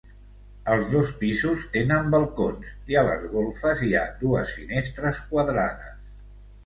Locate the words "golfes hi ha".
3.37-4.05